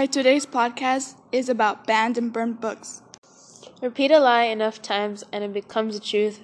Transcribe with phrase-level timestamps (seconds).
[0.00, 3.02] Hi, today's podcast is about banned and burned books.
[3.82, 6.40] Repeat a lie enough times and it becomes a truth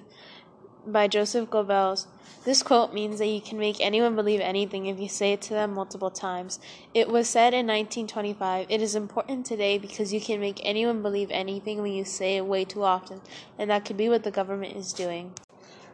[0.85, 2.05] by Joseph Goebbels.
[2.45, 5.55] This quote means that you can make anyone believe anything if you say it to
[5.55, 6.59] them multiple times.
[6.93, 8.67] It was said in 1925.
[8.69, 12.45] It is important today because you can make anyone believe anything when you say it
[12.45, 13.21] way too often,
[13.57, 15.33] and that could be what the government is doing.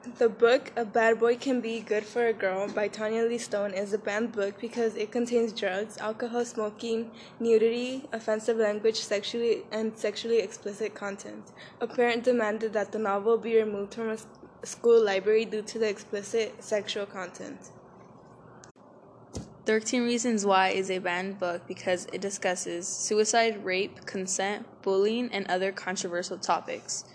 [0.03, 3.73] The book A Bad Boy Can Be Good for a Girl by Tanya Lee Stone
[3.73, 7.09] is a banned book because it contains drugs, alcohol, smoking,
[7.39, 11.53] nudity, offensive language, sexually and sexually explicit content.
[11.79, 14.17] A parent demanded that the novel be removed from a
[14.65, 17.71] school library due to the explicit sexual content.
[19.65, 25.47] 13 Reasons Why is a banned book because it discusses suicide, rape, consent, bullying, and
[25.47, 27.05] other controversial topics.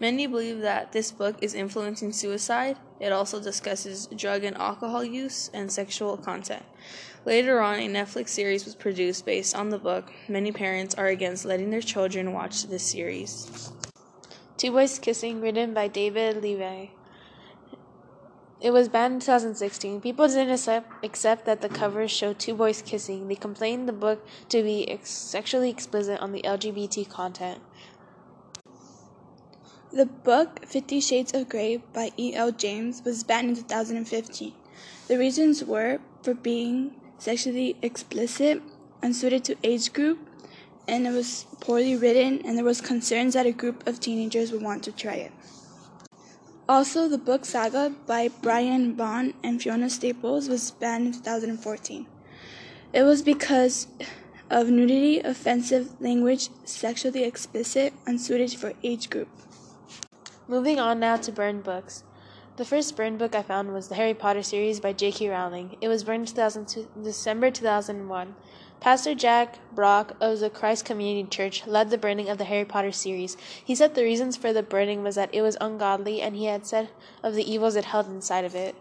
[0.00, 2.76] Many believe that this book is influencing suicide.
[3.00, 6.64] It also discusses drug and alcohol use and sexual content.
[7.24, 10.12] Later on, a Netflix series was produced based on the book.
[10.28, 13.72] Many parents are against letting their children watch this series.
[14.56, 16.92] Two Boys Kissing, written by David Levy.
[18.58, 20.00] It was banned in 2016.
[20.00, 23.28] People didn't accept, accept that the covers showed two boys kissing.
[23.28, 27.60] They complained the book to be ex- sexually explicit on the LGBT content.
[29.96, 32.34] The book Fifty Shades of Grey by E.
[32.34, 32.52] L.
[32.52, 34.52] James was banned in 2015.
[35.08, 38.60] The reasons were for being sexually explicit,
[39.02, 40.18] unsuited to age group,
[40.86, 44.60] and it was poorly written, and there was concerns that a group of teenagers would
[44.60, 45.32] want to try it.
[46.68, 52.06] Also, the book Saga by Brian Bond and Fiona Staples was banned in 2014.
[52.92, 53.86] It was because
[54.50, 59.28] of nudity, offensive language, sexually explicit, unsuited for age group.
[60.48, 62.04] Moving on now to burned books.
[62.56, 65.28] The first burned book I found was the Harry Potter series by J.K.
[65.28, 65.76] Rowling.
[65.80, 68.36] It was burned 2002, December 2001.
[68.78, 72.92] Pastor Jack Brock of the Christ Community Church led the burning of the Harry Potter
[72.92, 73.36] series.
[73.64, 76.64] He said the reasons for the burning was that it was ungodly and he had
[76.64, 76.90] said
[77.24, 78.76] of the evils it held inside of it.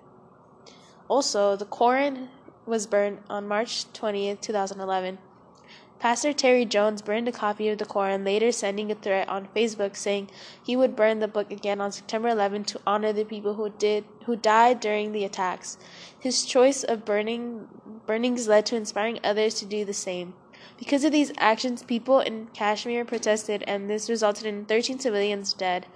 [1.08, 2.30] Also, the Koran
[2.68, 5.18] was burned on March 20th, 2011.
[5.98, 9.96] Pastor Terry Jones burned a copy of the Koran, later sending a threat on Facebook
[9.96, 10.30] saying
[10.62, 14.04] he would burn the book again on September 11 to honor the people who did
[14.26, 15.78] who died during the attacks.
[16.20, 17.68] His choice of burning
[18.06, 20.36] burnings led to inspiring others to do the same.
[20.78, 25.88] Because of these actions, people in Kashmir protested, and this resulted in 13 civilians dead.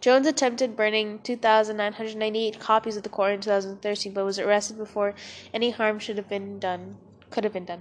[0.00, 5.14] Jones attempted burning 2,998 copies of the Koran in 2013, but was arrested before
[5.52, 6.96] any harm should have been done.
[7.30, 7.80] Could have been done.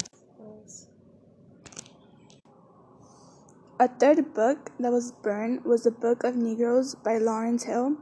[3.77, 7.97] A third book that was burned was the Book of Negroes by Lawrence Hill,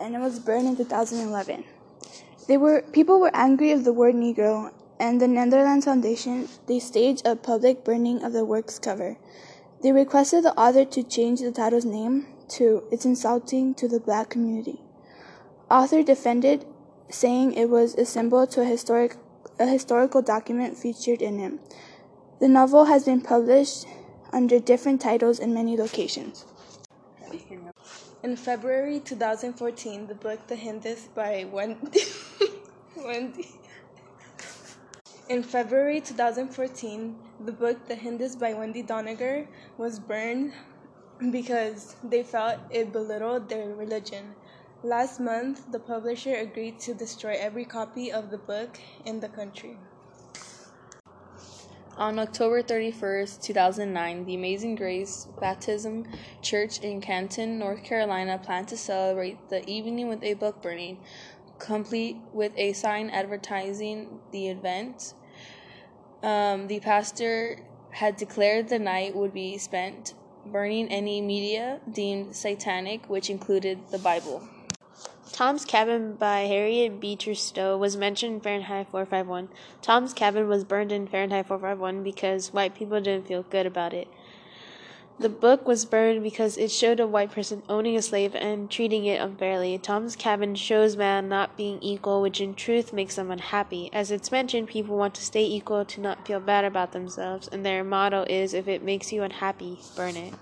[0.00, 1.64] and it was burned in 2011.
[2.48, 7.26] They were people were angry of the word Negro, and the Netherlands Foundation they staged
[7.26, 9.18] a public burning of the work's cover.
[9.82, 12.24] They requested the author to change the title's name
[12.56, 14.80] to "It's insulting to the black community."
[15.70, 16.64] Author defended,
[17.10, 19.18] saying it was a symbol to a historic
[19.58, 21.52] a historical document featured in it.
[22.40, 23.84] The novel has been published
[24.32, 26.44] under different titles in many locations.
[28.22, 32.02] In February 2014, the book The Hindus by Wendy.
[32.96, 33.48] Wendy.
[35.28, 40.52] In February 2014, the book The Hindus by Wendy Doniger was burned
[41.30, 44.34] because they felt it belittled their religion.
[44.82, 49.78] Last month, the publisher agreed to destroy every copy of the book in the country.
[51.98, 56.06] On October 31st, 2009, the Amazing Grace Baptism
[56.40, 61.00] Church in Canton, North Carolina planned to celebrate the evening with a book burning,
[61.58, 65.12] complete with a sign advertising the event.
[66.22, 67.58] Um, the pastor
[67.90, 70.14] had declared the night would be spent
[70.46, 74.48] burning any media deemed satanic, which included the Bible.
[75.32, 79.48] Tom's Cabin by Harriet Beecher Stowe was mentioned in Fahrenheit 451.
[79.80, 84.08] Tom's Cabin was burned in Fahrenheit 451 because white people didn't feel good about it.
[85.18, 89.06] The book was burned because it showed a white person owning a slave and treating
[89.06, 89.78] it unfairly.
[89.78, 93.88] Tom's Cabin shows man not being equal, which in truth makes them unhappy.
[93.90, 97.64] As it's mentioned, people want to stay equal to not feel bad about themselves, and
[97.64, 100.34] their motto is if it makes you unhappy, burn it.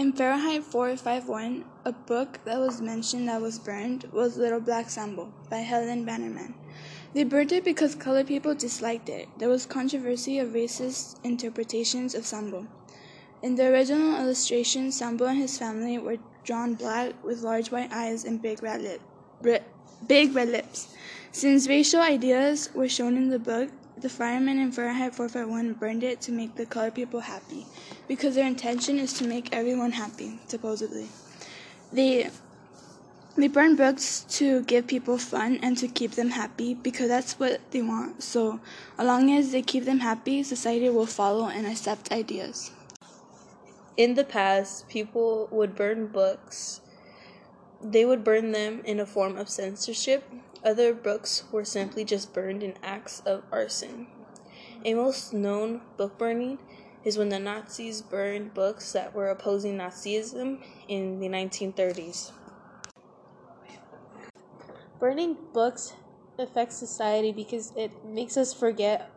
[0.00, 5.30] In Fahrenheit 451, a book that was mentioned that was burned was Little Black Sambo
[5.50, 6.54] by Helen Bannerman.
[7.12, 9.28] They burned it because colored people disliked it.
[9.36, 12.66] There was controversy of racist interpretations of Sambo.
[13.42, 18.24] In the original illustration, Sambo and his family were drawn black with large white eyes
[18.24, 19.62] and big red, lip,
[20.06, 20.94] big red lips.
[21.30, 23.68] Since racial ideas were shown in the book,
[24.00, 27.66] the firemen in Fahrenheit 451 burned it to make the colored people happy
[28.08, 31.08] because their intention is to make everyone happy, supposedly.
[31.92, 32.30] They
[33.36, 37.60] they burn books to give people fun and to keep them happy because that's what
[37.70, 38.22] they want.
[38.22, 38.60] So,
[38.98, 42.72] as long as they keep them happy, society will follow and accept ideas.
[43.96, 46.80] In the past, people would burn books.
[47.82, 50.24] They would burn them in a form of censorship.
[50.62, 54.08] Other books were simply just burned in acts of arson.
[54.84, 56.58] A most known book burning
[57.02, 62.32] is when the Nazis burned books that were opposing Nazism in the 1930s.
[64.98, 65.94] Burning books
[66.38, 69.10] affects society because it makes us forget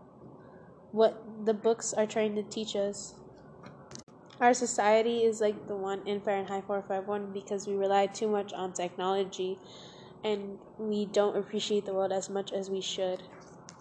[0.92, 3.16] what the books are trying to teach us.
[4.40, 8.72] Our society is like the one in Fahrenheit 451 because we rely too much on
[8.72, 9.60] technology
[10.24, 13.24] and we don't appreciate the world as much as we should.